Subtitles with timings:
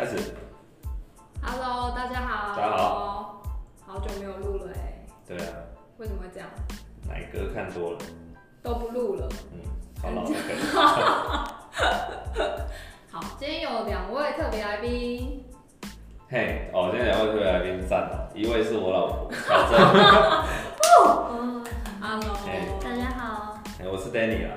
[0.00, 0.16] 开始。
[1.42, 2.56] Hello，大家好。
[2.56, 3.42] 大家好。
[3.86, 5.52] 好久没有录了哎，对啊，
[5.98, 6.48] 为什么会这样？
[7.06, 7.98] 奶哥看多了，
[8.62, 9.28] 都不录了。
[9.52, 9.60] 嗯，
[10.00, 10.56] 好老的梗。
[13.12, 15.44] 好，今天有两位特别来宾。
[16.30, 19.78] 嘿，哦，今天两位特别来宾赞了，一位是我老婆小珍，
[20.96, 21.62] 哦
[22.00, 24.54] ，Hello，哎大家好，哎我是 Danny 啦，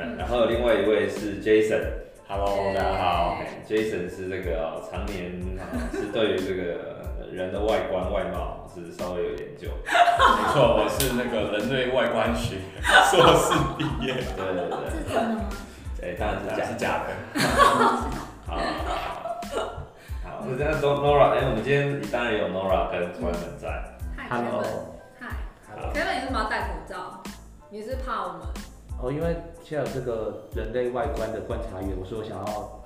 [0.00, 1.80] 嗯，然后另外一位是 Jason。
[2.26, 3.36] Hello，大家好。
[3.70, 12.56] 哎 Jason 是这个哦常年啊是对于这个人的外观外貌是稍微有研究，没错，我是那个人类外观学
[13.10, 15.42] 硕士毕业，对对对，是真的吗？
[16.02, 17.40] 哎，当然是假是假的。
[18.46, 18.56] 好，
[20.24, 23.84] 好，那这样 Nora，哎，我们今天当然有 Nora 跟 Clement 在，
[24.16, 24.62] 嗨 Hello
[25.20, 25.28] 嗨
[25.68, 27.22] Hello，Kevin，你为什么要戴口罩？
[27.70, 28.40] 你是怕我们？
[29.00, 32.79] 哦，因为现在有这个人类外观的观察员，我说我想要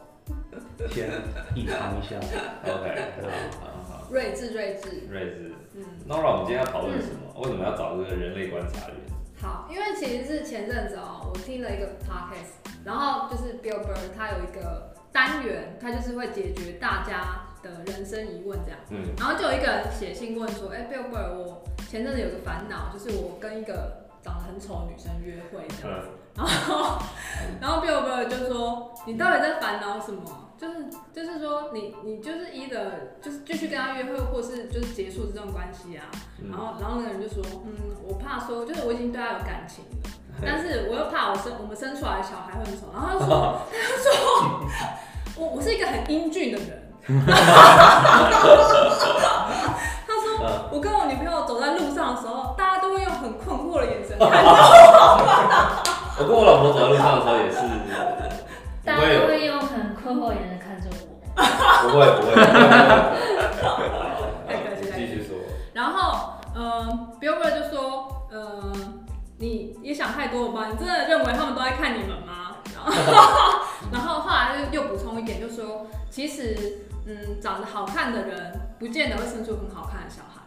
[0.90, 1.10] 先
[1.54, 2.16] 隐藏一下。
[2.66, 3.12] OK，
[3.60, 5.06] 好好，睿智，睿智。
[5.10, 7.40] 睿智嗯，，Nora，我们今天要讨论什么？
[7.42, 8.96] 为什么要找这个人类观察员？
[9.40, 18.78] 好，因为其实是前阵子哦，我听了一个 podcast，然后就是 Bill Burr 他有一个单元，他就是会解决大家的人生疑问这样。
[18.90, 25.98] 嗯，然后就有一个人写信问说：“哎、b i l l Burr，我前阵子有个烦恼，就是我跟一个长得很丑的女生约会这样。
[26.00, 26.98] 嗯， 然后，
[27.60, 30.22] 然后 Bill Burr 就说：“你到底在烦恼什么？
[30.56, 36.04] 就是就是说你你就是一的，就是继续跟他约会，或是就是结束这段关系啊。
[36.40, 37.72] 嗯然后然后那个人就说：嗯，
[38.06, 40.10] 我怕说，就是我已经对他有感情了，
[40.44, 42.86] 但是我又怕我生我们生出来的小孩会很丑。
[42.92, 44.14] 然后他就说， 他就说，
[45.36, 46.82] 我我是一个很英俊的人。
[50.06, 54.54] ”他说：“我跟我女朋友走在路上的时候，大家都会用很困惑的眼神看着我。
[56.34, 57.58] 我老婆走在路上的时候也是，
[58.84, 60.96] 大家都会用很困惑的眼神看着我。
[61.82, 62.34] 不会不会，
[65.72, 69.04] 然后，嗯、b i l l b u r 就说，嗯、
[69.38, 70.66] 你也想太多了吧？
[70.70, 72.56] 你真的认为他们都在看你们吗？
[72.74, 72.92] 然后，
[73.92, 76.56] 然后后来又又补充一点，就说，其实，
[77.06, 80.40] 嗯，长得好看的人，不见得会生出很好看的小孩。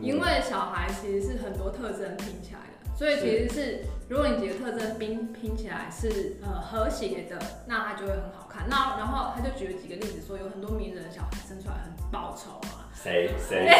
[0.00, 8.68] 因为小孩其实是很多特征拼起来的，所以其实是如果你几个特征拼拼起来是呃和谐的，那它就会很好看。
[8.68, 12.86] 那然后他就举了几个例子，说有很多名人的小孩生出来很报仇啊。
[12.94, 13.72] 谁谁谁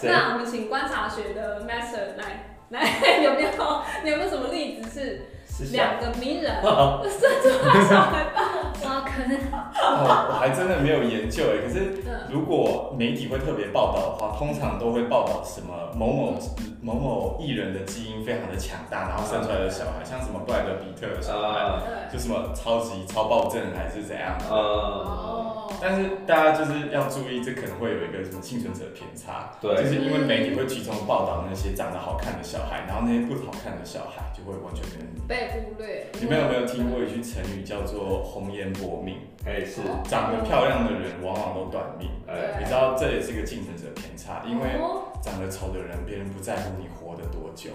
[0.00, 3.48] 谁， 那我们请观察学的 master 来来，有没有
[4.04, 4.90] 你有没有什么例子
[5.48, 8.40] 是两个名人 生出来小孩报
[8.78, 8.86] 仇？
[8.86, 11.66] 哇，可能哦，我还真的没有研究哎。
[11.66, 16.38] 可是嗯如果媒体会特别报道的话，通常都会报道什么某某
[16.80, 24.36] 某某艺人的基因非常的强大，然后生出来的小孩，像什么布莱德比特的小孩，就什么超级超暴症还是怎样。
[24.48, 35.20] 呃，哦，但是大家就是要注意，这可能会有一个什么幸存者偏差，对就是因为媒体会集中报道那些长得好看的小孩，然后那些不好看的小孩就会完全被人理。
[35.28, 36.06] 被忽略。
[36.20, 39.80] 你们有没有听过一句成语叫做“红颜薄命哎是，”？
[40.08, 42.08] 长得漂亮的人往往都短命。
[42.26, 45.08] 哎你知道这也是个竞争者偏差，因为哦。
[45.22, 47.70] 长得丑的人，别人不在乎你活得多久，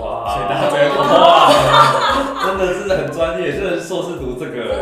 [0.00, 1.50] 哇，所以大家哇，
[2.46, 4.78] 真的是很专业，这是硕士读这真个，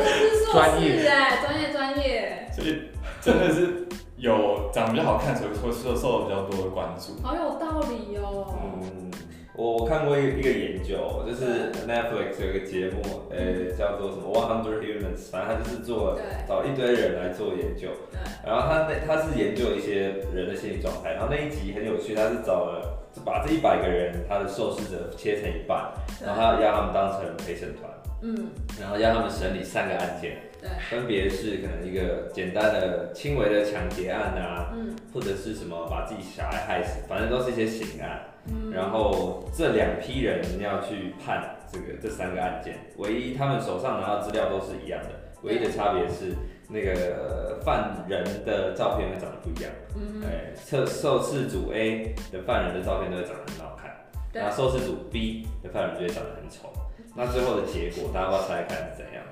[0.53, 1.73] 专业士哎，专业。
[1.73, 2.91] 专业，所以
[3.23, 7.27] 真的是有长得比较好看，所以会受受到比较多的关注。
[7.27, 8.55] 好有道理哦。
[8.63, 9.11] 嗯，
[9.55, 16.19] 我我看过一个一个研究，就是 Netflix 有一个节目，呃，叫做什么 One Hundred Humans，反正他就是做
[16.49, 25.93] 找一堆人来做研究，对，然后他那他是研究一些人的心理状态，然后那一集很有趣，他是找了把这一百个人他的受试者切成一半，
[26.25, 27.93] 然后他要他们当成陪审团，
[28.23, 28.49] 嗯，
[28.81, 38.19] 然后要他们审理三个案件，对，分别是可能一个简单的轻微的抢劫案啊，嗯或者是什么把自己小孩害死，反正都是一些刑案。
[38.47, 45.11] 嗯，然后这两批人要去判这个这三个案件，唯一他们手上拿到资料都是一样的，
[45.43, 46.35] 唯一的差别是
[46.69, 49.71] 那个呃犯人的照片会长得不一样。
[49.97, 53.95] 嗯，哎，测受试组 A 的犯人的照片都会长得很好看，
[54.33, 56.73] 对然后受试组 B 的犯人就会长得很丑。
[57.15, 59.23] 那最后的结果，大家要猜看是怎样？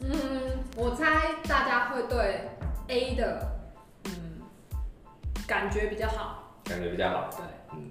[0.00, 0.12] 嗯，
[0.76, 2.42] 我猜大家会对
[2.88, 3.42] A 的
[4.04, 4.40] 嗯
[5.46, 7.30] 感觉比较好，感觉比较好。
[7.36, 7.90] 对，嗯，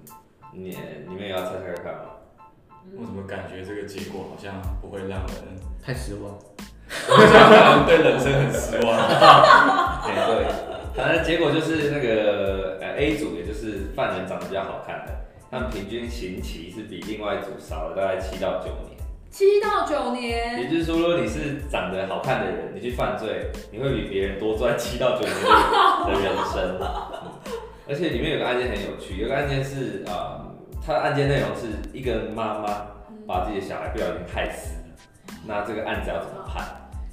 [0.56, 0.76] 你
[1.06, 2.00] 你们也要猜猜看吗？
[2.96, 6.38] 我怎么感觉这个结果好像不会让人，太失望。
[7.86, 8.96] 对人生很失望。
[10.06, 10.46] 哎、对，
[10.94, 15.12] 反正结果就是那个呃 A 组，也就是犯人长得比较好看的，
[15.50, 18.96] 他们平均刑期是比另外一组少了大概七到九年。
[19.28, 25.48] 七到九年也，就是说，如果你是长得好看的人，你去犯罪，你会比别人多赚七到九年的
[26.06, 26.80] 的人生。
[27.88, 30.45] 而且里面有个案件很有趣，有个案件是啊、呃，
[30.86, 32.86] 它的案件内容是一个妈妈
[33.26, 36.64] 把自己的小孩不小心害死了，那这个案子要怎么判？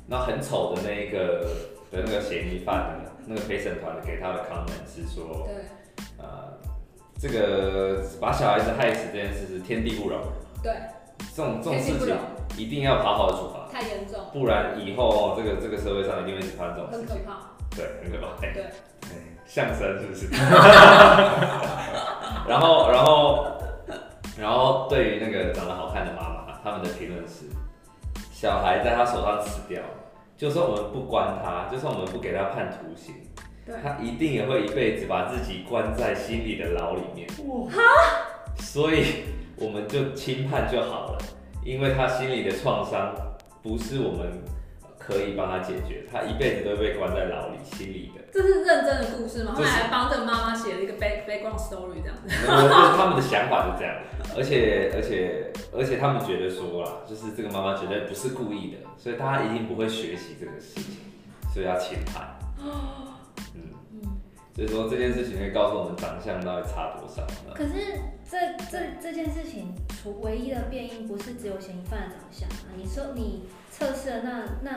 [0.05, 1.47] 那很丑的那一个
[1.89, 5.55] 的那个嫌疑犯呢，那个陪审团给他的 comment 是说，对
[6.19, 6.53] 呃，
[7.17, 10.19] 这个把小孩子害死这件事是天地不容，
[10.61, 10.71] 对，
[11.35, 12.15] 这种这种事情
[12.55, 13.67] 一定要好好的处罚。
[13.71, 17.07] 太严重，不然以后哦，这个这个社会上一定会发生这种事情。
[17.07, 17.49] 很可怕。
[17.75, 18.39] 对，很可怕。
[18.39, 19.09] 对，对，
[19.47, 20.27] 相声是不是？
[22.45, 23.47] 然后，然后，
[24.37, 27.45] 然后对于那个长得好看的妈妈，他们的评论是：
[28.31, 29.81] 小孩在他手上死掉，
[30.35, 33.13] 就算我们不关他，就算我们不给他判徒刑，
[33.83, 37.29] 他一定也会一辈子把自己关在心里的牢里面。
[38.57, 39.23] 所以
[39.55, 41.17] 我们就轻判就好了，
[41.63, 43.13] 因为他心里的创伤
[43.61, 44.41] 不是我们
[44.97, 48.22] 可以帮他解决，他一辈子都被关在牢里，心里的。
[48.33, 49.53] 这是认真的故事吗？
[49.55, 52.27] 后来还帮这个妈妈写了一个 back background story 这样子。
[52.27, 53.95] 就是他们的想法是这样，
[54.35, 60.95] 而且而且而且他们觉得说啦，就是这个妈妈绝对不是故意的，所以大家一定不会学习这个事情，
[61.53, 62.39] 所以要轻判。
[62.59, 63.69] 嗯，
[64.55, 67.21] 所以说这件事情会告诉我们长相到底差多少。
[67.53, 68.37] 可是这
[68.71, 74.71] 这这件事情，除唯一的变因不是只有嫌疑犯的长相啊，你说你测试的那那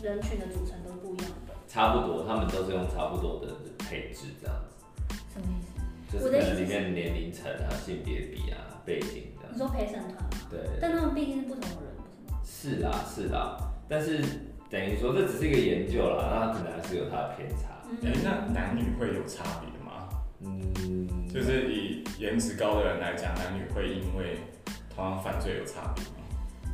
[0.00, 6.12] 人群的组成都不一样的，差不多，他们都是用差不多的配置这样子，什么意思？
[6.12, 9.58] 就是可能里面年龄层啊、性别比啊、背景这样你。
[9.58, 10.30] 说陪审团吗？
[10.50, 12.40] 对，但他们毕竟是不同的人，不是吗？
[12.44, 13.56] 是啦是啦，
[13.88, 14.20] 但是
[14.68, 17.78] 等于说这只是一个研究啦，那可能还是有它的偏差。
[18.02, 20.08] 哎、那男女会有差别吗？
[20.40, 24.38] 嗯，就是以颜值高的人来讲，男女会因为
[24.92, 26.10] 同样犯罪有差别吗？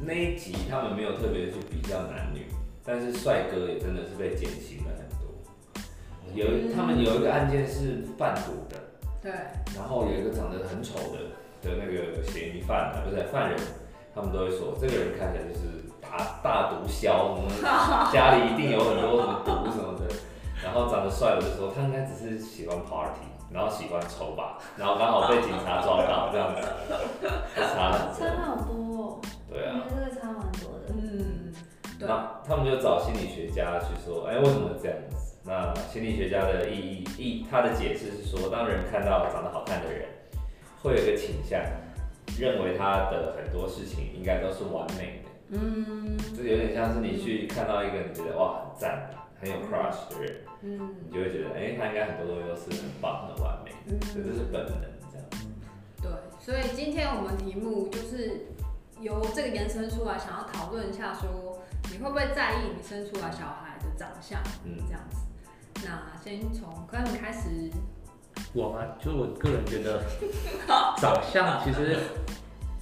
[0.00, 2.46] 那一集他们没有特别去比较男女，
[2.86, 5.26] 但是帅哥也真的是被减刑了很多。
[6.34, 8.76] 有一他们有一个案件是贩毒的，
[9.20, 9.32] 对，
[9.74, 13.58] 然后有一个长得很丑的的那个嫌疑犯啊，不是犯人，
[14.14, 20.06] 他们都会说这个人看起来就是大大毒枭，什么 家里一定有很多什么毒什么的。
[20.64, 23.20] 然后长得帅的就说他应该只是喜欢 party，
[23.52, 26.62] 然后喜欢抽吧，然后刚好被警察抓到这样子，
[27.54, 28.18] 差很多。
[28.18, 29.84] 差好多哦，对啊。
[29.84, 30.94] 我觉得这个差蛮多的。
[30.94, 31.52] 嗯，
[31.98, 35.36] 对，那他们就找心理学家去说，哎、为什么这样子？
[35.44, 40.08] 那心理学家的意义意他的解释是说，当人看到长得好看的人，
[40.82, 41.60] 会有一个倾向，
[42.38, 45.30] 认为他的很多事情应该都是完美的。
[45.48, 49.08] 嗯这有点像是你去看到一个你觉得哇很赞、
[49.40, 54.80] 很有 crush 的人，嗯你就会觉得，哎、他应该很多东西都是很棒、很完美的，所以这是本能
[55.12, 55.26] 这样。
[56.02, 56.10] 对，
[56.40, 58.46] 所以今天我们题目就是
[59.00, 61.55] 由这个延伸出来，想要讨论一下说，
[61.92, 64.76] 你会不会在意你生出来小孩的长相嗯。
[64.86, 65.18] 这样子？
[65.84, 67.70] 那先从可能开始，
[68.54, 70.02] 我嘛，就是我个人觉得
[70.96, 71.98] 长相其实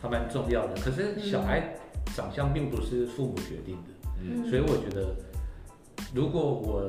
[0.01, 1.75] 还蛮重要的，可是小孩
[2.15, 3.91] 长相并不是父母决定的，
[4.23, 4.49] 嗯。
[4.49, 5.15] 所以我觉得
[6.15, 6.89] 如果我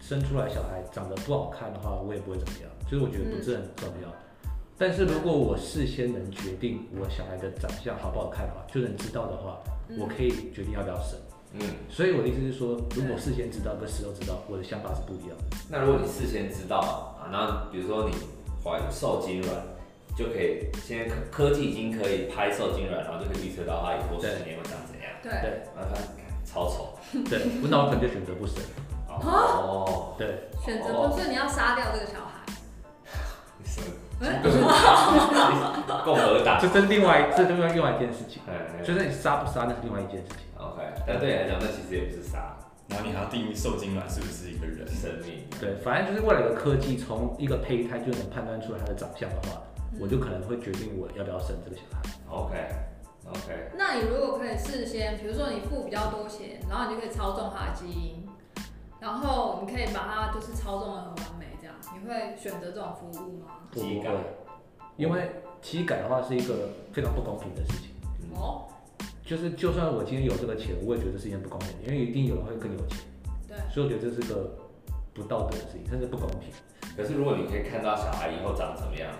[0.00, 4.08] 生出来小孩长得不好看的话，我也不会怎么样，就是我觉得不是很重要。
[4.78, 9.58] 但是如果我事先能决定我小孩的长相好不好看的话，就能知道的话，
[9.98, 11.18] 我可以决定要不要生。
[11.54, 15.44] 嗯，所以我的意思是说，如果事先知道跟事后知道，我的想法是不一样的。
[15.68, 16.78] 那如果你事先知道
[17.20, 18.16] 啊，那比如说你
[18.64, 19.52] 怀受精卵，
[20.16, 25.10] 就可以现在科科技已经可以拍受精卵，然后就可以预测到它以后十年会长怎样。
[25.22, 26.00] 对，对然后它
[26.44, 26.98] 超丑。
[27.28, 28.56] 对，我那我可能就选择不生。
[29.08, 32.40] 哦，对，选择不是你要杀掉这个小孩，
[33.58, 33.86] 你什么？
[34.24, 34.40] 哎
[36.04, 36.58] 共和党。
[36.60, 40.38] 这是另外这是另外另外一件事情，哎就是你杀不杀那是另外一件事情。
[41.06, 42.56] 但对你来讲，那其实也不是杀
[42.88, 44.86] 然后你还要定义受精卵是不是一个人？
[44.86, 45.44] 生命。
[45.58, 49.62] 对，反正就是未来的科技从一个胚胎就能判断出来它的长相的话，
[49.98, 52.02] 我就可能会决定我要不要生这个小孩。
[52.28, 52.56] OK
[53.26, 58.28] OK，那你如果可以事先，比如说你付比较多钱，然后你就可以操纵他的基因，
[59.00, 63.46] 然后你可以把它就是操纵的很完美，这样你会选择这种服务吗？
[63.74, 64.18] 我不会，
[64.96, 65.30] 因为
[65.62, 67.90] 体改的话是一个非常不公平的事情。
[68.34, 68.66] 哦，
[69.24, 72.98] 就是就算我今天有这个钱，我也觉得是一件不公平的，因为一定有人会更有钱，
[73.48, 74.50] 对，所以我觉得这是个
[75.14, 76.50] 不道德的事情，甚至不公平。
[76.96, 79.10] 可是如果你可以看到小孩以后长怎么样，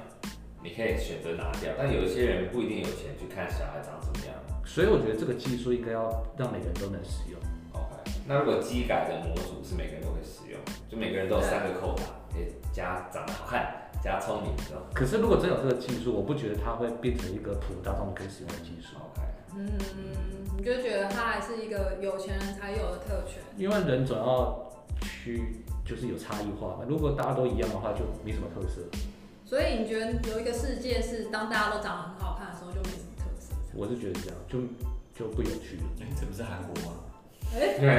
[0.63, 1.73] 你可以选择拿掉。
[1.79, 4.35] 但有一些人不一定有钱去看小孩长怎么样。
[4.65, 7.41] 所以我觉得这个技术应该要让每个人都能使用。
[7.73, 14.53] OK，那如果机改的模组是每个人都会使用，就每个人都有三个扣打，可以加长得好看，加聪明。
[14.95, 18.97] 可是如果真有这个技术，我不觉得它会变成一个普罗大众可以使用的技术。
[18.97, 19.79] OK，嗯，
[20.57, 23.43] 你就觉得他还是一个有钱人才有的特权。
[23.57, 28.81] 因为人总要去就是有差异化嘛，如果大家都一样的话，就没什么特色。
[29.45, 33.53] 所以你觉得有一个世界是当大家都长得很好看的时候，就没什么特色。
[33.75, 34.61] 我是觉得这样就
[35.15, 35.83] 就不有趣了。
[36.01, 36.97] 哎，这不是韩国吗？
[37.55, 37.95] 哎对哎哎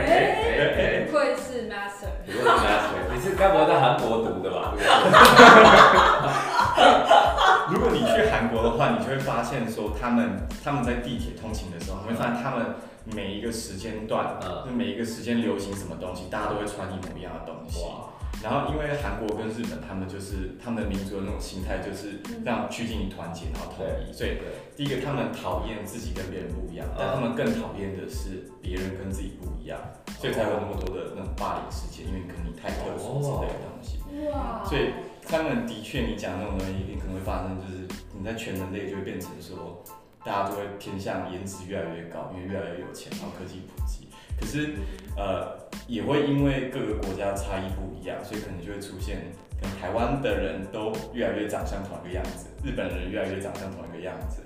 [1.04, 2.10] 哎，不愧是 master。
[2.26, 4.74] 你问 master，你是该不会在韩国读的吧？
[7.74, 12.76] 如果你去韩国的话，你就会发现说他们他们在地铁通勤的时候，你会发现他们
[13.16, 17.82] 每一个时间段，嗯就每一个时间流行什么东西，大家都会穿一模一样的东西。
[17.84, 18.14] 哇，
[18.44, 24.14] 然后因为韩国跟日本，他们就是他们的民族的那种心态，就是让趋近于团结，然后统一。
[24.14, 29.82] 所以对，第一个，他们讨厌自己跟别人不一样，但他们更讨厌的是别人跟自己不一样，
[30.22, 33.98] 所以才有那么多的那种霸凌事件，因为可能你太特殊之类的东西。
[34.30, 34.94] 哇所以
[35.28, 37.88] 他们的确，你讲那种东西，可能会发生，就是
[38.18, 39.84] 你在全人类就会变成说，
[40.24, 44.08] 大家都会偏向颜值越来越高，因为越来越有钱，然后科技普及。
[44.40, 44.76] 可是，
[45.16, 54.42] 呃，也会因为各个国家差异不一样，所以可能就会出现，可能台湾的人都越来越长相同一个样子，日本人越来越长相同一个样子。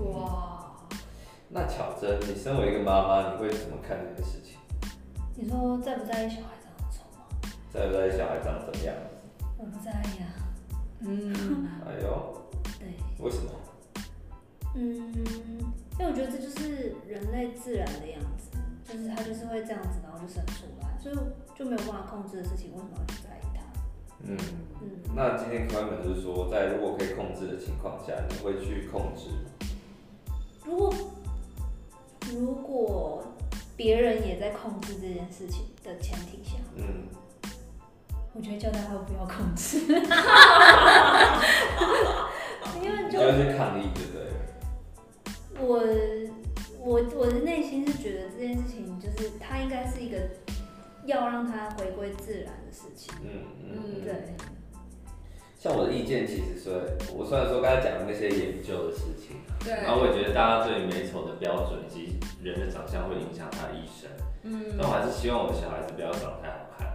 [0.00, 0.72] 哇，
[1.48, 4.58] 那巧珍，你身为一个妈妈，你会怎么看这件事情？
[5.34, 7.26] 你说在不在意小孩长得丑吗？
[7.72, 8.94] 在不在意小孩长得怎么样？
[9.58, 10.26] 我不在意啊。
[11.00, 12.42] 嗯，哎呦，
[12.78, 13.50] 对，为什么？
[14.74, 15.12] 嗯，
[15.98, 21.16] 因为我觉得这就是人类自然的样子，就是它就是会这样子，然后就生出来，所以
[21.56, 23.60] 就没有办法控制的事情，为什么要去在意它？
[24.22, 24.36] 嗯，
[24.80, 29.50] 嗯，那今天 Clement 就是说，在如果可以控制的情况下，你会去控制吗？
[30.64, 30.94] 如果
[32.30, 33.24] 如果
[33.76, 37.07] 别人也在控制这件事情的前提下，嗯，
[38.38, 39.78] 我觉得叫大家不要控制，
[42.80, 44.22] 因为就你就会去抗议，对不对？
[45.58, 45.82] 我
[46.78, 50.16] 我我的内心是觉得这件事情就是它应该是一个
[51.04, 53.28] 要让它回归自然的事情，嗯
[53.60, 54.04] 嗯嗯。
[54.04, 54.14] 对，
[55.58, 56.70] 像我的意见，其实是
[57.12, 64.08] 我虽然说刚才讲的那些研究的事情，对，然后我也觉得大家对美丑的标准以及人的长相会影响他的一生，
[64.44, 66.87] 嗯但我还是希望我的小孩子不要长得太好看。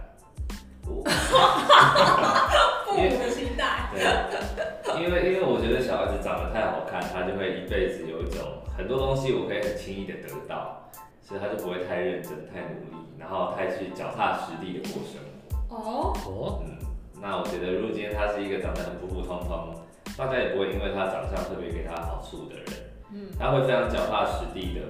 [0.86, 1.02] 我
[2.86, 3.90] 父母的期待。
[3.92, 10.90] 对，因为因为我觉得小孩子长得太好看，他就会一辈子有一种很多东西我可以很轻易的得到，
[11.22, 15.76] 所以他就不会太认真、太努力，然后太去脚踏实地的过生活。
[15.76, 16.78] 哦，哦，嗯，
[17.20, 19.74] 那我觉得如果今天他是一个长得很普普通通，
[20.16, 22.64] 大家也不会因为他长相特别给他好处的人，
[23.14, 24.80] 嗯，他会非常脚踏实地的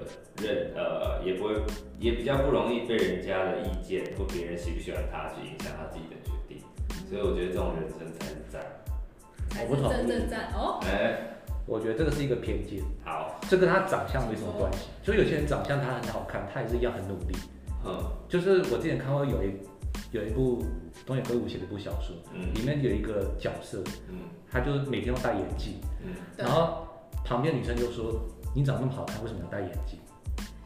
[0.43, 1.55] 认，呃，也不会，
[2.01, 6.59] 也比较不容易被人家的意见或别人喜不喜欢他去影响他自己的决定，
[7.09, 8.61] 所以我觉得这种人生才是赞。
[9.51, 10.81] 才是真正赞哦。
[10.83, 11.17] 哎、
[11.65, 14.89] 我觉得这个是一个偏见，好，这跟他长相没什么关系。
[15.05, 17.37] 所以有些人长相他很好看，他也是一样很努力。
[17.87, 19.53] 嗯就是我之前看过有一
[20.11, 20.65] 有一部
[21.05, 26.87] 东野圭吾写的一部小说，嗯里面有一个角色，嗯他就是每天都戴眼镜，嗯，然后
[27.25, 28.21] 旁边女生就说
[28.55, 29.99] ：“你长那么好看，为什么要戴眼镜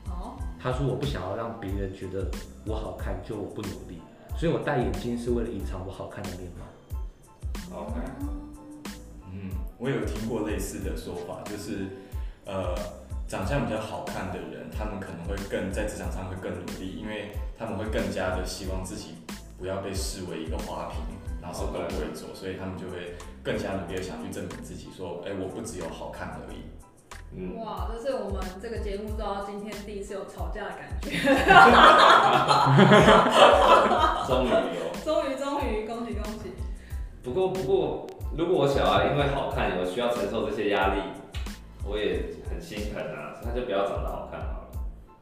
[0.07, 2.29] 哦，？”他说：“我不想要让别人觉得
[2.67, 4.03] 我好看，就我不努力，
[4.37, 7.79] 所以我戴眼镜是为了隐藏我好看的面貌。
[7.79, 7.95] OK，
[9.33, 11.87] 嗯，我有听过类似的说法，就是
[12.45, 12.75] 呃，
[13.29, 19.15] 长相比较好看的人，他们可能会更在职场上会更努力，因为他们会更加的希望自己
[19.59, 20.99] 不要被视为一个花瓶，
[21.49, 26.59] 然后什么都不会做，所以他们就会更加努力的想去证明自己，说，哎、我不只有好看而已。
[27.35, 31.09] 嗯，哇，这是我们这个节目做到今天第一次有吵架的感觉。
[34.29, 34.93] 终于有。
[35.03, 36.53] 终于终于，恭喜恭喜！
[37.23, 41.01] 不过不过，如果我小孩因为好看有需要承受这些压力，
[41.83, 44.69] 我也很心疼啊，他就不要长得好看好了。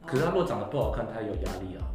[0.05, 1.87] 可是他如果长得不好看，他有压力啊。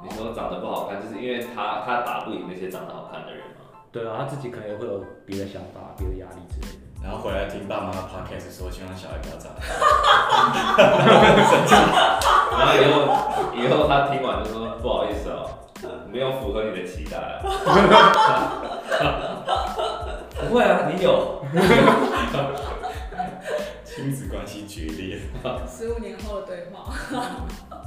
[0.00, 3.66] 哦你说长得不好看，就是因为他他打不赢那些长得好看的人嘛。
[3.92, 6.80] 对啊，他自己可能也会有别的想法、别的压力之类的。
[7.02, 9.62] 然后回来听爸妈 podcast 说，希望小孩不要长大。
[12.58, 12.94] 然后以后
[13.54, 15.50] 以后他听完就说不好意思哦，
[16.12, 17.40] 没有符合你的期待啊。
[20.40, 21.44] 不会啊，你有。
[23.84, 25.18] 亲子关系决裂。
[25.66, 26.84] 十五年后的对话。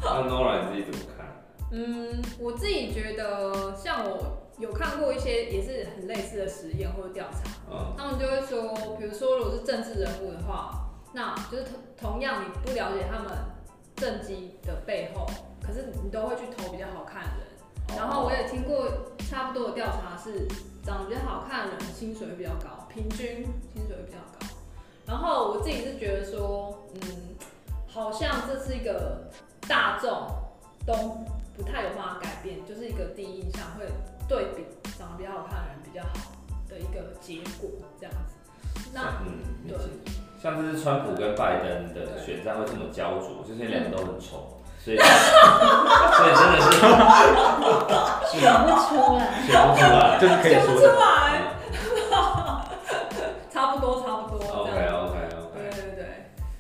[0.03, 1.23] 那 Nora 你自己怎么看？
[1.72, 13.32] 嗯，我自己觉得，像我有看过一些也是很类似的实验或者调查，嗯他们就会说，比如说如果是政治人物的话，那就是同同样你不了解他们
[13.96, 15.25] 政绩的背后，
[15.62, 17.98] 可是你都会去投比较好看的人。
[17.98, 18.88] 然后我也听过
[19.29, 20.48] 差不多的调查是，
[20.84, 23.43] 长得比较好看的人薪水会比较高，平均
[23.74, 24.48] 薪水会比较高。
[25.05, 27.36] 然后我自己是觉得说，嗯，
[27.88, 29.29] 好像这是一个
[29.67, 30.27] 大众
[30.86, 30.93] 都
[31.55, 33.86] 不太有办法改变，就是一个第一印象会
[34.27, 34.65] 对比
[34.98, 36.31] 长得比较好看的人比较好
[36.69, 37.69] 的一个结果，
[38.00, 38.36] 这样子。
[38.93, 39.83] 那嗯，理对解。
[40.41, 46.63] 像这次川普跟拜登的选战会这么焦灼，就是因为两个都很丑，所以 所以真的是
[48.29, 49.22] 选不出来。
[49.45, 50.17] 选不出来。
[50.19, 50.93] 这是可以选不出说的。
[51.00, 51.05] 来，
[53.50, 55.55] 差不多差不多 OK OK OK。
[55.72, 56.05] 对对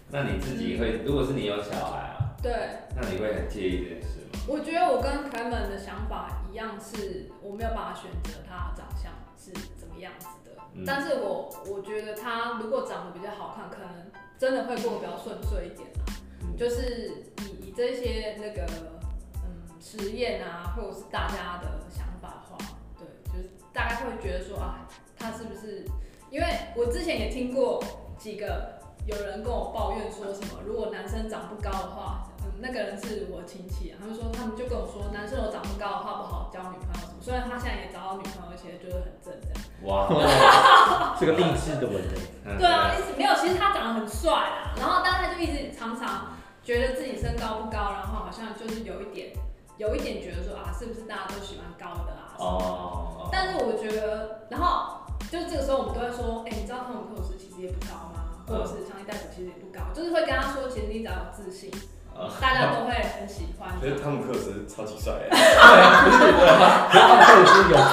[0.09, 2.53] 那你自己会，如果是你有小孩啊，对。
[2.95, 4.12] 那你会很介意这件事吗？
[4.45, 10.51] 我觉得我跟凯门的想法一样，是我没有办法选择他长相是怎么样子的。
[10.75, 16.13] 嗯但是我我觉得他如果长得比较好看，可能真的会过得比较顺遂一点啦。
[16.41, 18.65] 嗯就是以以这些那个
[19.45, 22.57] 嗯实验啊，或者是大家的想法的话，
[22.99, 25.85] 对，就是大概会觉得说啊，他是不是？
[26.29, 27.81] 因为我之前也听过
[28.17, 34.22] 几个有人跟我抱怨说什么，如果男生长不高的话，嗯，那个人是我亲戚啊，他们说
[34.63, 37.19] 就跟我说，男生如果长不高的话不好交女朋友什么。
[37.19, 39.59] 虽然他现在也找到女朋友，而且就是很正这样。
[39.83, 40.07] 哇，
[41.19, 42.15] 这个励志的文人。
[42.45, 49.35] 嗯对啊，一直没有，其实他长得很帅啊，然后但他就一直常常觉得自己身高不高，然后好像就是有一点
[49.77, 52.31] 有一点觉得说啊，是不是大家都喜欢高的啊？
[52.39, 58.23] 哦，但是我觉得，然后就是这个时候我们都会说，哎、你知道汤姆克鲁斯其实也不高吗？
[58.47, 61.92] 或者是强尼戴普其实也不高，就是会跟他说，其实你只要有自信，哦
[62.39, 63.69] 大家都会很喜欢。
[63.81, 65.39] 觉得汤姆克鲁斯超级帅 哎，对
[65.69, 67.91] 啊，不是，可是他们克鲁斯有钱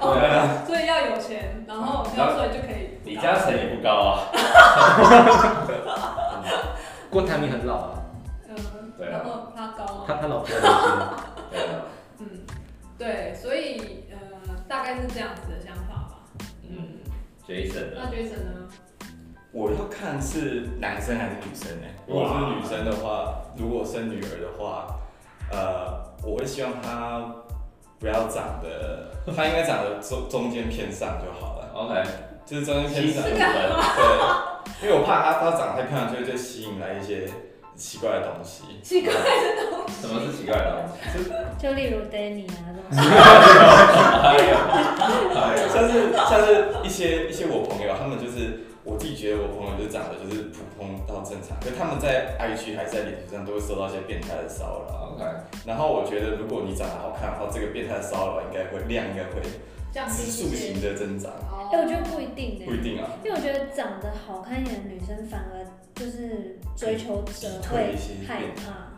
[0.00, 2.98] 对啊，所以要有钱，然后要帅就可以。
[3.04, 4.22] 李嘉诚也不高啊。
[7.10, 7.90] 郭台铭很老啊，
[8.48, 10.04] 嗯，对啊然后他高吗？
[10.06, 10.48] 他他老婆。
[10.48, 11.84] 对啊，
[12.18, 12.26] 嗯，
[12.98, 14.16] 对，所以呃，
[14.68, 16.18] 大概是这样子的想法吧。
[16.68, 17.00] 嗯
[17.46, 18.68] ，Jason 那？Jason 呢？
[19.52, 21.86] 我要看是男生还是女生呢。
[22.06, 24.96] 如果是女生的话，如果生女儿的话，
[25.50, 27.22] 呃，我会希望她
[27.98, 32.02] 不要长得，她应该长得中中间偏上就好了，OK，
[32.46, 33.22] 就是中间偏上。
[33.24, 33.32] 对，
[34.82, 37.28] 因为我怕她她长得太漂亮，就会就吸引来一些
[37.76, 38.62] 奇怪的东西。
[38.82, 39.20] 奇怪的
[39.70, 39.92] 东西。
[40.00, 41.30] 什么是奇怪的东西？
[41.58, 44.52] 就例如 Danny 啊这种， 哎呀，
[45.36, 48.26] 哎呀，像是像是一些一些我朋友，他们就
[49.22, 55.14] 觉得我朋友就长得就是普通到正常，可他们在 IG 还是在脸书上都会受到一些变态的骚扰。
[55.14, 55.22] OK，
[55.64, 59.38] 然后我觉得如果你长得好看的话，这个变态的骚扰应该会量应该会
[59.92, 62.74] 这样指数型的增长，哦哎，我觉得不一定呢不。
[62.74, 63.14] 一定啊。
[63.22, 65.62] 因为我觉得长得好看一点的女生，反而
[65.94, 67.94] 就是追求者会
[68.26, 68.90] 害怕。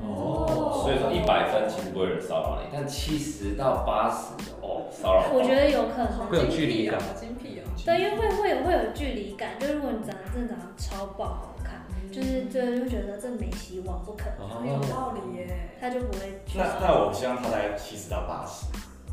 [0.00, 5.32] 哦，所以说一百分其实不会有人骚扰你，但七十到八十哦，骚扰。
[5.34, 7.51] 我觉得有可能，会有距离感精辟哦。
[7.84, 11.82] 对，因为会会有会有距离感，就是如果你长得真的长得超爆好看，
[12.12, 15.70] 就是对，就觉得这没希望，不可能，很有道理耶。
[15.80, 16.58] 他就不会去。
[16.58, 18.66] 那那我希望他在七十到八十，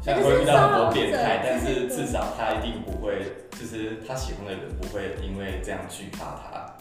[0.04, 6.76] 虽然会遇到很多变态，但是至少他一定不会，就是他喜欢的人不会因为这样惧怕他。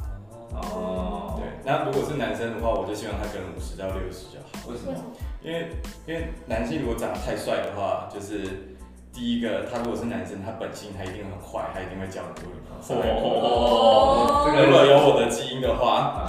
[0.50, 4.68] 哦，对，那如果是男生的话，我就希望他可能五十到六十就好。
[4.68, 4.94] 为什么？
[5.42, 5.70] 因为
[6.06, 8.76] 因为男性如果长得太帅的话，就是
[9.12, 12.78] 第一个，他如果是男生，他本性他一定很坏，他一定会交很多女朋友。
[13.18, 16.24] 哦，这如果有我的基因的话，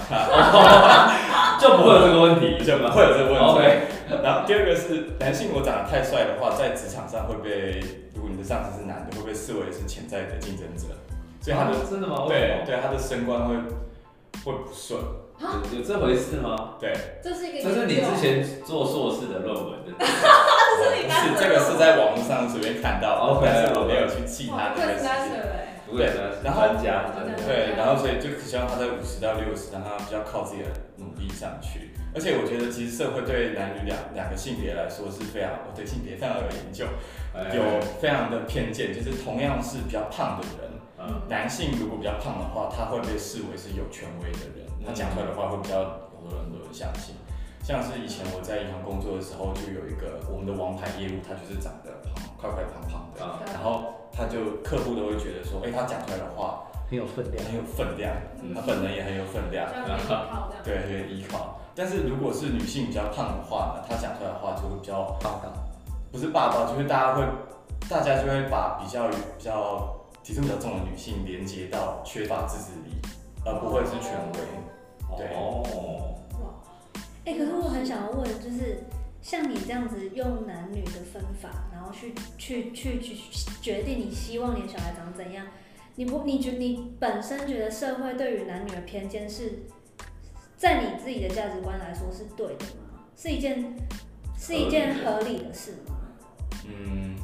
[1.59, 3.61] 就不会有这个问题，就会有这个问题。
[4.23, 7.79] 然后第二个是男性，如果长得太帅的话，在职场上会被，
[8.15, 10.87] 如果你的上司是男的，会被视为是潜在的竞争者，
[11.41, 12.25] 所以他的、真的吗？
[12.27, 13.53] 对对他的升官会
[14.43, 14.99] 会不顺。
[15.39, 16.75] 有有这回事吗？
[16.79, 19.93] 对，这是一个这是你之前做硕士的论文 的。
[19.97, 25.39] 不是这个是在网络上随便看到的 OK，但是我没有去记他哇，会那个时 s 间。
[25.39, 26.11] 哎，不对，
[26.43, 27.05] 然后专家，
[27.47, 31.91] 对，然后所以就希望他在五十到六十，让他比较靠自己的努力上去。
[32.13, 36.85] 而且我觉得，其实社会对男女两两个性别来说是非常，我对性别非常有研究，
[37.33, 40.71] 哎有非常的偏见，就是同样是比较胖的人，
[41.09, 47.15] 嗯男性如果比较胖的话，他会被视为是有权威的人，他讲出来的话会比较有很多人都相信。
[47.61, 57.45] 像是以前我在银行工作的时候，就有一个我们的王牌业务，他就是长得胖，快快胖胖的，啊，然后他就客户都会觉得说，哎、他讲出来的话很有分量。
[57.45, 59.69] 很有分量，嗯他本人也很有分量。
[60.63, 61.59] 对，很有依靠。
[61.75, 65.53] 但是如果是女性比较胖的话呢，她讲出来的话就会比较霸道，
[66.11, 67.23] 不是霸道，就是大家会，
[67.87, 69.95] 大家就会把比较比较
[70.29, 72.91] 体重比较重的女性连接到缺乏自制力，
[73.43, 74.39] 而不会是权威。
[75.17, 76.19] 对哦，
[77.25, 78.83] 哎、可是我很想要问，就是
[79.23, 83.15] 像你这样子用男女的分法，然后去去去去
[83.59, 85.47] 决定你希望你的小孩长怎样，
[85.95, 89.63] 你不你觉你本身觉得社会对于男女的偏见是
[90.55, 93.01] 在你自己的价值观来说是对的吗？
[93.17, 93.75] 是一件
[94.37, 95.97] 是一件合理的事吗？
[96.67, 97.15] 嗯，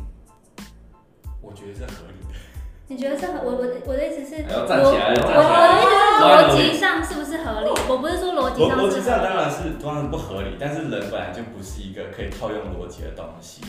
[1.40, 2.40] 我觉得是合理的。
[2.88, 3.40] 你觉得是合？
[3.44, 6.58] 我我的我的意思是，还要我站起来，要我我站起来。
[6.58, 7.70] 的意思是逻辑上是不是合理？
[7.90, 13.62] 我不是说逻辑上是逻辑上当然是当然不合理，但是人本来就不是一个可以套用逻辑的东西，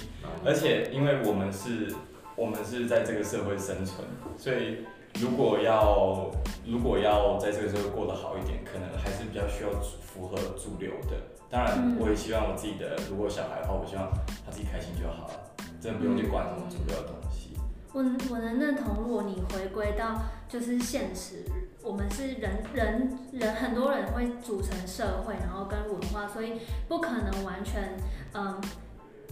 [0.44, 1.88] 而且因为我们是，
[2.36, 4.04] 我们是在这个社会生存，
[4.36, 4.84] 所以
[5.18, 6.30] 如果要
[6.66, 11.16] 如果要在这个社会过得好一点，可能还是比较需要符合主流的。
[11.48, 14.12] 当然，嗯我也希望我自己的如果小孩的话，我希望
[14.44, 15.40] 他自己开心就好了，
[15.80, 17.55] 真的不用去管什么主流的东西。
[17.96, 21.42] 我我能认同，如果你回归到就是现实，
[21.82, 27.96] 我们是人人人很多人会组成社会，然后跟文化，所以不可能完全
[28.34, 28.60] 嗯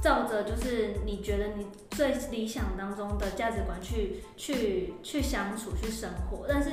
[0.00, 6.70] 照着就是你觉得你最理想当中的价值观去去去相处去生活，但是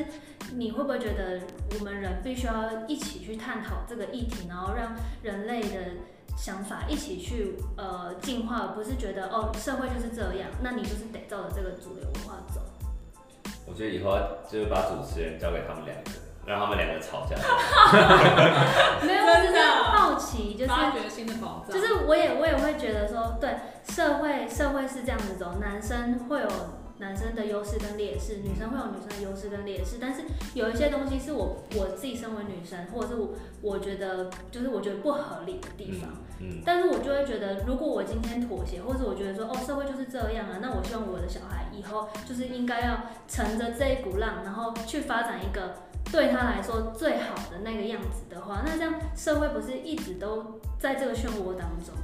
[0.56, 1.42] 你会不会觉得
[1.78, 5.92] 我们人必须要一起去探讨这个议题，然后让人类的
[6.42, 12.60] 想法一起去呃进化，而不是觉得哦社会就是这样，那你就是得照着这个主流文化走。
[13.68, 14.18] 我觉得以后
[14.50, 16.10] 就是把主持人交给他们两个，
[16.48, 17.36] 让他们两个吵架。
[19.06, 21.80] 没有，我只是好奇，就是发掘新的宝藏。
[21.80, 26.48] 就是我也我也会觉得说，对社会社会是这样子走，男生会有
[27.02, 30.22] 男生的优势跟劣势，女生会有女生的优势跟劣势，但是
[30.54, 33.30] 有一些东西是我我自己身为女生，或者是我
[33.62, 36.12] 我觉得就是我觉得不合理的地方。
[36.40, 45.76] 嗯，但是我就会觉得，如果我今天妥协，或者我觉得说，哦，社会就是这样啊，那我希望我的小孩以后就是应该要乘着这一股浪，然后去发展一个
[46.12, 51.96] 对他来说最好的那个样子的话，那这样社会不是一直都在这个漩涡当中？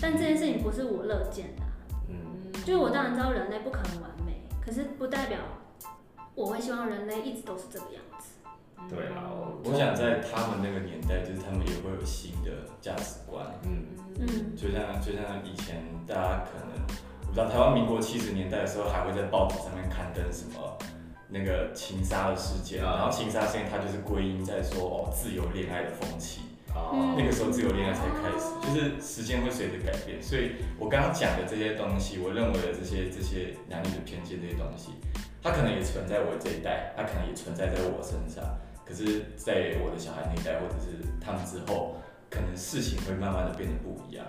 [0.00, 1.72] 但这件事情不是我乐见的啊、
[2.08, 4.25] 嗯，就是我当然知道人类不可能完美，
[4.66, 5.38] 可是不代表
[6.34, 8.26] 我会希望人类一直都是这个样子。
[8.90, 12.50] 对啊，我我想在他们那个年代，就是他们也会有新的
[12.80, 13.46] 价值观。
[13.62, 13.86] 嗯，
[14.18, 16.84] 嗯，就像就像以前大家可能，
[17.22, 20.76] 我不知道台湾民国七十年代的时候，还会在报纸上面刊登什么
[21.28, 26.42] 那个情杀的事件，啊然后情杀事件它就是归因在说哦自由恋爱的风气，
[26.76, 34.92] 哦，那个时候自由恋爱才开始，就是时间会随着改变，所以我刚刚讲的这些东西，我认为的这些这些男女的偏见这些东西，
[35.42, 38.44] 它可能也存在我这一代，它可能也存在在我身上，
[38.84, 41.96] 可是在我的小孩那一代或者是他们之后，
[42.28, 44.26] 可能事情会慢慢的变得不一样。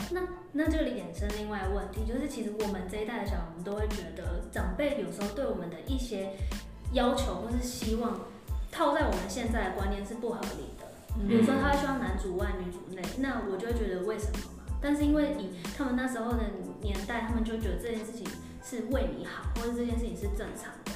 [0.54, 6.32] 那这里衍生另外一个问题，就是其实我们这一代的小孩，我们都会觉得长辈有时候对我们的一些
[6.94, 8.20] 要求或是希望，
[8.72, 10.74] 套在我们现在的观念是不合理
[11.20, 11.28] 的。
[11.28, 14.64] 比如说，他会希望男主外女主内，那我就会觉得为什么嘛？
[14.82, 16.44] 但是因为以他们那时候的
[16.82, 18.26] 年代，他们就觉得这件事情
[18.64, 20.92] 是为你好，或者这件事情是正常的。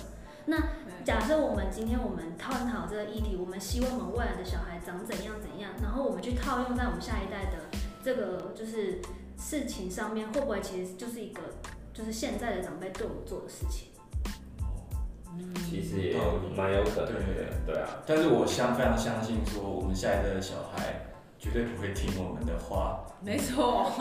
[0.46, 0.58] 那
[1.04, 9.00] 假设我们今天我们探讨这个议题，我们希望我们未来的小孩长怎样怎样，然后我们去套用在我们下一代的这个就是
[9.38, 11.42] 事情上面，会不会其实就是一个
[11.94, 13.90] 就是现在的长辈对我们做的事情？
[15.70, 16.16] 其实也
[16.56, 21.08] 蛮有可能的，对啊，但是我相非常相信说，我们下一代的小孩
[21.40, 23.06] 绝对不会听我们的话。
[23.22, 23.92] 没错，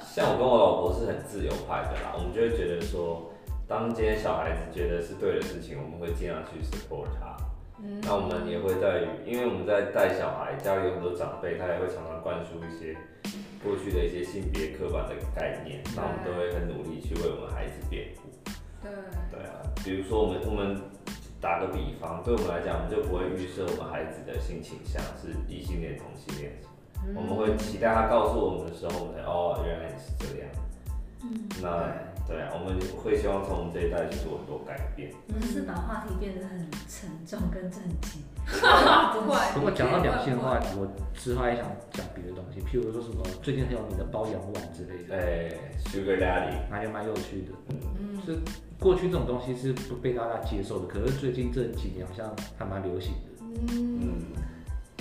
[0.00, 3.30] 像我跟我老婆是很自由派的啦，我们就会觉得说，
[3.68, 7.36] 当今天小孩子觉得是对的事情，我们会尽量去 support 他。
[7.84, 12.96] 嗯那我们也会在于，因为我们在带小孩，家里有很多长辈，他也会常常灌输一些
[13.64, 18.21] 过去的一些性别刻板的概念，那我们都会很努力去为我们孩子辩护。
[18.82, 18.90] 对，
[19.30, 20.80] 对啊，比如说我们我们
[21.40, 30.48] 打个比方，对我们来讲，我们就不会预设我们孩子的性倾向是异性恋、同性恋什么，嗯我们会期待他告诉我们的时候，我们才哦，原来你是这样。
[31.22, 31.92] 嗯，那
[32.26, 35.12] 对啊，我们会希望从我们这一代去做很多改变。
[35.28, 38.22] 我们是把话题变得很沉重跟震惊。
[38.46, 39.38] 不会。
[39.54, 45.52] 不过讲到两性的话我之后还想讲别的东西，譬如说什么最近很有名的包养网之类的，哎
[45.86, 47.52] ，Sugar Daddy，还蛮有趣的。
[47.68, 48.38] 嗯，是
[48.78, 53.44] 过去这种东西是不被大家接受的，可是最近这几年好像还蛮流行的。
[53.44, 54.22] 嗯，嗯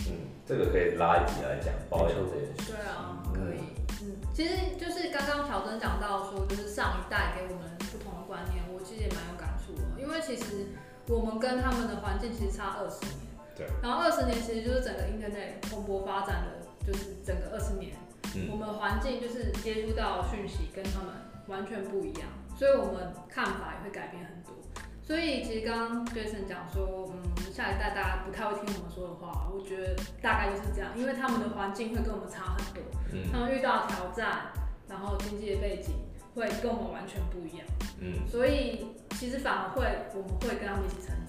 [0.08, 0.14] 嗯，
[0.46, 2.72] 这个可以拉一集来讲包养这件事。
[2.72, 3.60] 对啊，可以。
[4.04, 10.68] 嗯，其实就是刚刚乔真讲到说，就是上一代给我们不同的观念，我其实也蛮有感触的，因为其实
[11.08, 13.21] 我们跟他们的环境其实差二十年。
[13.62, 13.68] 对。
[13.82, 17.94] 然后二十年其实就是整个 Internet 蓬勃发展的，就是整个二十年，
[18.50, 21.14] 我嗯们环境就是接触到讯息跟他们
[21.48, 24.54] 完全不一样，所以我们看法也会改变很多。
[25.04, 34.54] 所以其实刚刚 Jason 讲说，嗯，下一代大家不太会听我们说的话，我觉得大概就是这样，因为他们的环境会跟我们差很多，嗯他们遇到挑战，
[34.88, 35.96] 然后经济的背景
[36.34, 37.68] 会跟我们完全不一样，
[38.00, 41.21] 嗯所以其实反而会我们会跟他们一起成长，然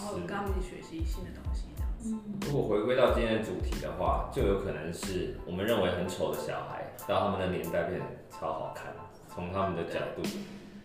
[0.00, 1.90] 后是跟他们学习新的东西，这样。
[1.98, 8.92] 子，如果回归到今天的主题的话，就有可能是我们认为很丑的小孩，到他们的年代变得超好看，
[9.28, 10.22] 从他们的角度，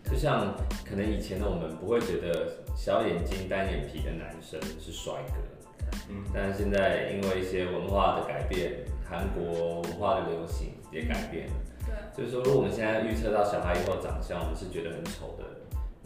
[0.04, 0.54] 就像
[0.88, 5.34] 可能以前的我们不会觉得小眼睛单眼皮的男生是帅哥，
[6.08, 6.24] 嗯。
[6.32, 11.54] 但是现在因为一些文化的改变，韩国文化的流行也改变了。
[12.14, 15.44] 对，就是说，如果我们现在预测到小孩以后长相，我们是觉得很丑的，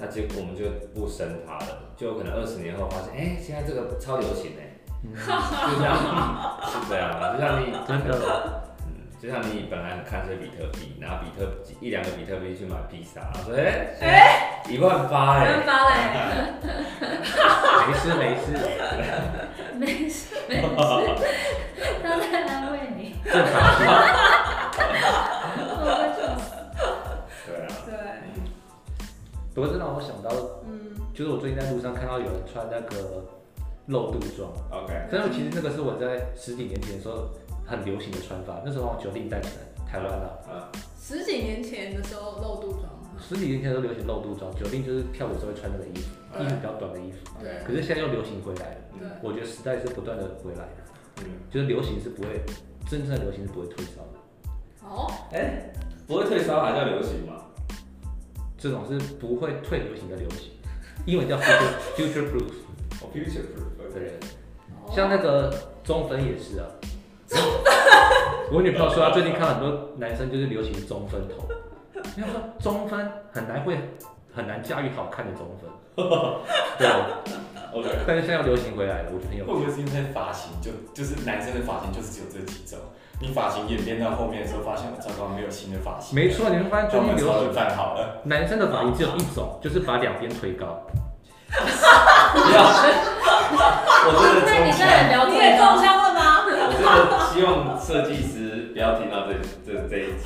[0.01, 8.17] 那结果我们就不生他了，就有可能二十年后发现，哎、现在这个超流行哎、 就像是这样啊，就像你真的，
[8.89, 8.89] 嗯，
[9.21, 15.95] 就像你本来很看这比特币，拿比特币一两个比特币去买披萨，然后说，哎、哎，一万八没哎办，法嘞，
[17.87, 18.47] 没事没事，
[19.77, 20.67] 没事没事，
[22.03, 23.01] 他在安慰你。
[23.25, 23.45] 对啊，
[27.47, 27.89] 对，
[29.55, 30.31] 不过这让我想到，
[30.67, 33.25] 嗯，就是我最近在路上看到有人穿那个
[33.87, 37.29] 露肚装，OK，但是其实那个是我在十几年前的时候
[37.67, 42.85] 很流行的穿法，那时候九零带起来台湾啊，啊，十几年前的时候露肚装，
[43.19, 48.81] 十几年前都流行露肚装，九零就是跳舞时候会穿那个衣服，衣服比较短的衣服，对，可是现在又流行回来了。
[48.99, 52.41] 对，我觉得时代是不断的回来的，嗯，就是流行是不会，
[52.89, 55.73] 真正的流行是不会退烧的，哦，哎、
[56.07, 57.43] 不会退烧还叫流行吗？
[58.61, 60.53] 这种是不会退流行的流行，
[61.07, 62.53] 英文叫 future future proof。
[63.01, 64.19] 哦，future proof，对，
[64.85, 65.51] 哦像那个
[65.83, 66.67] 中分也是啊。
[68.53, 71.49] 我女朋友说她最近看很多男生就是流行中分头，
[71.95, 73.79] 她说中分很难会
[74.35, 75.71] 很难驾驭好看的中分。
[76.79, 76.87] 对，
[77.73, 82.79] OK，但是现在要流行回来了，我觉得很有会不会是因为发型就就是男生的发型就是只有这几种？
[83.21, 86.17] 你发型演变到后面的时候，发现糟糕，没有新的发型。
[86.17, 88.23] 没错，你会发现最我们炒近流行的饭好了。
[88.25, 90.81] 男生的发型只有一种，就是把两边推高。
[91.51, 92.65] 不要，
[94.07, 96.47] 我真的那你中枪，现在聊你也中枪了吗？
[96.47, 96.89] 我真的
[97.29, 99.35] 希望设计师不要听到这
[99.67, 100.25] 这这一集，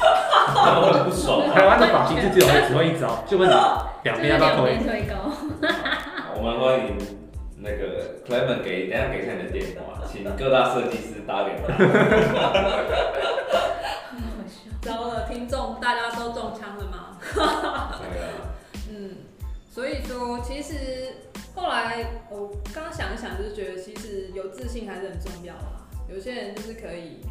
[0.55, 1.51] 他们会很不爽。
[1.51, 3.55] 台湾的发型就只有只会一招，就问你
[4.05, 4.55] 两边要不要。
[4.85, 5.35] 推高。
[6.37, 6.95] 我们欢迎
[7.65, 11.67] 那个 Clement 给，等下给一下你的电话，请各大设计师打给他。
[14.83, 17.17] 糟了，听众大家都中枪了吗？
[17.33, 18.53] 对啊，
[18.91, 19.17] 嗯，
[19.71, 20.75] 所以说其实
[21.55, 25.89] 后来我刚刚想一想，就是觉得其实有自信还是很重要啦。
[26.07, 27.25] 有些人就是可以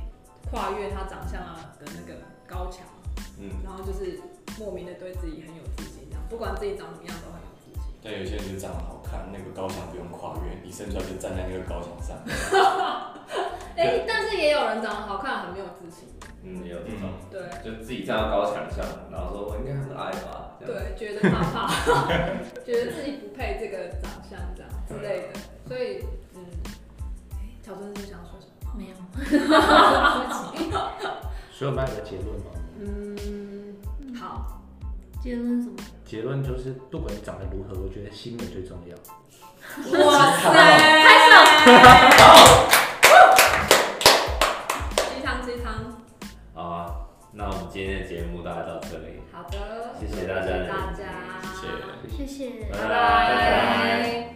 [0.49, 2.87] 跨越他长相啊的那个高墙，
[3.39, 4.19] 嗯，然后就是
[4.57, 7.52] 莫名的对自己很有自信，这样不管自己长什么样都很有
[8.03, 8.11] 自信。
[8.11, 12.17] 对，有些人就长得好看，那个高墙不用跨越，你生出来就站在那个高墙上。
[13.75, 16.07] 哎、但是也有人长得好看，很没有自信。
[16.43, 20.75] 嗯，也有这种，对就自己站到高墙上，然后说我应该很矮吧，这样。
[20.75, 21.67] 对，觉得怕怕，
[22.65, 26.03] 觉得自己不配这个长相这样之类的，所以
[26.35, 26.45] 嗯，
[27.31, 27.35] 哎、
[27.65, 28.73] 乔真是想说什么？
[28.75, 28.95] 没有。
[31.51, 34.61] 所以我们要有个结论吗，嗯，好，
[35.21, 35.77] 结论什么？
[36.13, 38.95] 结论就是不管你长得如何，我觉得心美最重要。
[39.99, 41.33] 哇塞，拍手，
[45.09, 45.73] 鸡汤鸡汤，
[46.53, 46.93] 好啊，
[47.31, 51.01] 那我们今天的节目大概到这里，好的，谢谢大家谢谢大家，
[52.15, 52.27] 谢谢。
[52.27, 52.69] 谢谢。
[52.71, 54.32] 拜拜拜拜。